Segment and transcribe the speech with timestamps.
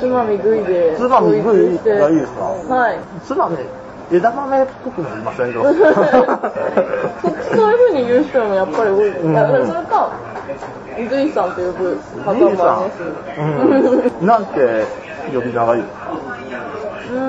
[0.00, 0.94] つまみ食いで。
[0.96, 2.40] つまみ食いがいいですか？
[2.74, 2.98] はい。
[3.26, 3.56] つまみ、
[4.10, 5.60] 枝豆っぽくなりませんか？
[7.22, 9.08] そそういう風に言う人もやっぱり多い。
[9.08, 10.10] うんいや、それか、
[11.08, 13.40] グイさんと呼ぶ方もありさます。
[13.40, 13.42] ん、
[14.20, 14.84] うん、なんて
[15.32, 16.00] 呼び名がいいですか？
[17.12, 17.20] うーん。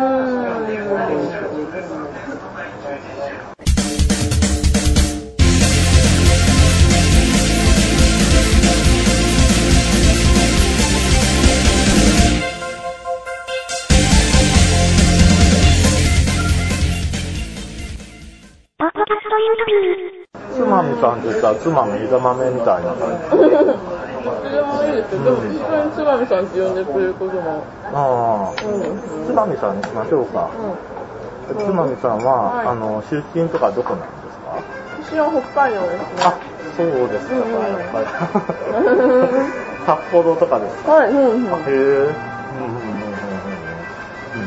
[20.54, 23.38] つまみさんって言ったらつまみ枝豆みたいな感じ。
[24.62, 25.42] もいいですも
[25.92, 27.64] つまみさんって呼んでくれることも。
[27.94, 28.54] ああ、
[29.26, 30.50] つまみさんにしましょうか。
[31.52, 31.58] うん。
[31.66, 34.62] つまみさんは、はいあの、出身とかどこなんですか？
[35.04, 36.06] 私は北海道ですね。
[36.24, 36.34] あ、
[36.78, 37.34] そうですか。
[37.36, 38.08] うんうんやっぱり
[39.86, 41.54] 札幌とかですかはい、うんうん。
[41.54, 41.72] あ へえ。
[41.72, 42.08] うんうんうんう
[44.38, 44.40] ん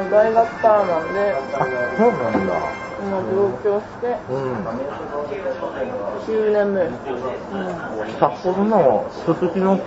[0.00, 2.54] うん大学からなんで、あ、そうなんだ。
[3.00, 4.66] 今上京してうん。
[6.26, 6.80] 9年目。
[6.82, 6.98] です。
[8.18, 9.82] 札幌のすすきのって、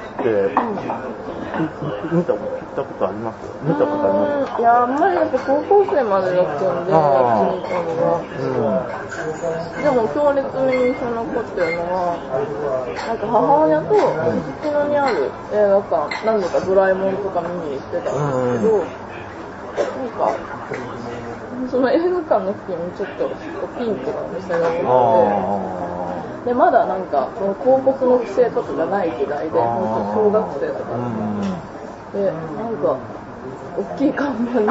[2.11, 3.35] み見たこと、聞いたことあります？
[3.61, 4.51] 見たことあります？
[4.55, 4.59] うん。
[4.61, 7.51] いや、あんまりやっぱ高校生までだったんで、ああ。
[7.51, 8.87] ーっちにいたのは。
[9.83, 12.15] でも強烈に印象に残ってるのは、
[13.07, 18.87] なんか母親とすすきのにある映画館、何度かドラえもんとか見に行ってたんですけど、
[19.99, 20.31] なんか、
[21.71, 23.31] その映画館の付近にちょっと
[23.79, 24.83] ピンクのお店がうん。
[24.83, 25.63] 多
[26.43, 30.99] くて、で、まだなんか、その広告の規制とかがない時代で、本当小学生とか
[32.13, 32.97] で、なんか、
[33.77, 34.67] 大きい看板に、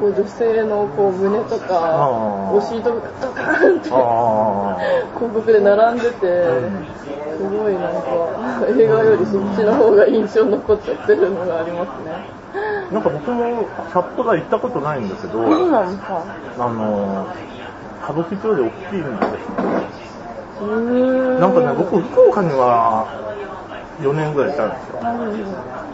[0.00, 4.76] こう女性のこう胸とか、お尻とかドカーンってあ
[5.14, 6.44] 広告で並んでて、
[7.38, 12.65] すごいなんか、映画よりそっちの方が印象に残っちゃってるのがありますね。
[12.90, 12.94] あ。
[12.94, 16.24] なんか僕も札幌は行ったことないんだけど、そうなんですか。
[16.58, 17.26] あの、
[18.02, 19.46] 歌舞伎町で大きいんです
[20.60, 20.66] よ。
[21.40, 23.06] なんかね、僕、福岡には
[24.00, 24.98] 4年ぐらいいたんですよ。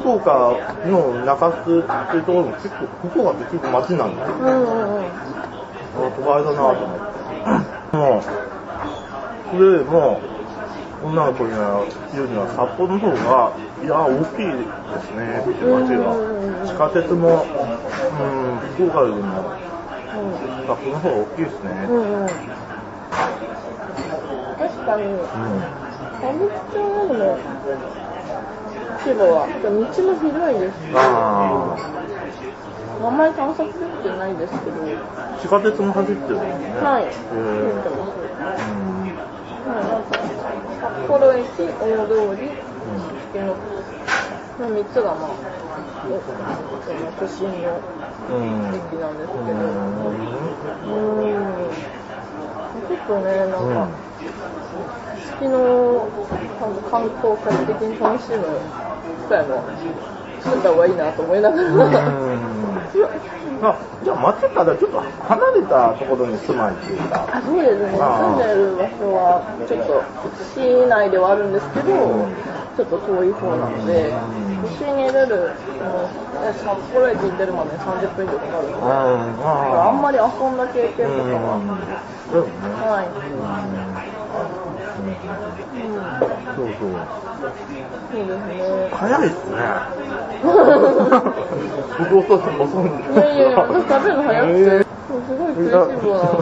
[0.00, 0.54] 福岡
[0.86, 4.34] の中洲っていうところも結構、福岡って結構街なんですよ。
[4.36, 5.22] うん
[5.94, 6.98] 都会だなと思っ
[7.90, 7.96] て。
[7.96, 8.22] もう、
[9.56, 10.20] それも、
[11.02, 11.82] 女の子には
[12.14, 13.50] 言うには札幌の方が、
[13.82, 14.62] いや、大きいで
[15.02, 16.14] すね、街が。
[16.62, 17.50] 地下鉄も、う
[18.22, 19.50] ん、福岡よりも
[20.66, 21.70] 札幌の方が大きいですね。
[21.90, 22.28] うんうん。
[24.58, 25.18] 確かに、うん。
[26.22, 27.34] 歌舞伎町よりも、
[29.02, 31.74] 規模は、道も広いですし、あ
[33.02, 34.78] あんまり探索できてないですけど、
[35.18, 36.78] あ、地下鉄も走ってるんですね。
[36.78, 37.26] はい、へ走っ
[37.82, 38.62] てーます。
[38.70, 39.31] うん。
[39.66, 40.02] はい、なん。
[40.02, 40.18] か、
[40.80, 41.44] 札幌駅、
[41.80, 42.50] 大通り、
[43.32, 43.56] 月の
[44.58, 45.36] の3つがまあ、
[47.18, 47.80] 都心の。
[48.72, 49.18] 駅なん。
[49.18, 50.32] ですけど、うん。
[50.82, 51.72] うーん。
[52.88, 53.48] 結構ね、なん。
[53.48, 53.88] か、
[55.38, 56.08] 月の
[56.90, 58.42] 観光客的に楽しむ
[59.24, 59.62] 機会も
[60.40, 62.12] 作った方がいいなと思いながら、
[63.62, 67.26] あじゃあ街からちょっと離れたところに住まいっていうか。
[67.30, 70.04] あそうですね、住んでる場所はちょっと
[70.54, 72.26] 市内ではあるんですけど、
[72.76, 74.10] ちょっと遠い方なので、
[74.62, 75.50] 都心に出る、
[76.42, 79.38] 札幌駅に出るまでに30分以上かかるので、うん。
[79.38, 81.60] だからあんまり遊んだ経験とかは、
[82.32, 82.50] そうね。
[82.82, 83.06] はい。
[86.56, 86.90] そうそう。
[88.12, 88.88] そうですね。
[88.92, 90.01] 早いっすね。
[90.42, 94.82] 僕遅い遅いんですいやいやいや、私食べるの早くて、
[95.12, 95.72] もうすごい食いしん
[96.02, 96.34] 坊なの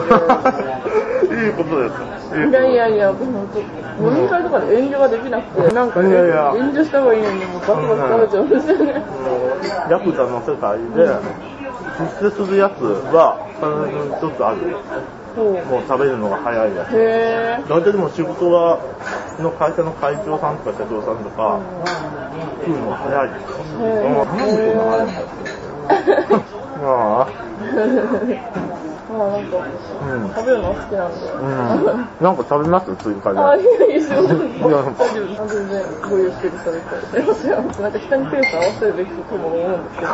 [1.31, 1.93] いいことです。
[2.31, 2.49] で。
[2.49, 8.93] いやいやいや、本当、飲み会とかで遠慮ができなくて、なんか、いやいや遠慮した方がいいのに、もうバクバク食べちゃうんですよね。
[8.93, 8.99] も
[9.87, 11.07] うヤクザの世界で
[12.19, 14.57] 出世するやつは必ず一つある。
[15.37, 17.69] もう食べるのが早いやつ。
[17.69, 18.79] 大体でも仕事は、
[19.41, 21.59] の会社の会長さんとか社長さんとか、
[22.65, 23.57] 食うの早いですよ。
[23.81, 24.55] へーもうなん。
[24.55, 24.77] でこん。
[24.77, 25.05] な早いん。
[25.13, 25.31] だって。
[26.83, 27.27] ああ。
[29.11, 29.45] まあなん。
[29.45, 29.57] か、
[30.01, 30.29] うん。
[30.29, 31.19] 食べるの好きなん。
[31.19, 31.27] で。
[31.27, 31.47] うん。
[32.21, 32.37] なん。
[32.37, 33.39] か食べます追加で。
[33.39, 34.09] あ、いやいや、すい。
[34.09, 34.37] いや丈夫
[35.27, 35.47] です。
[35.55, 36.85] 全然ごゆっくりされて。
[37.07, 37.51] すいません。
[37.81, 37.91] なん。
[37.91, 39.83] か人にペース合わせるべきとも思うん。
[39.83, 40.11] ですけど。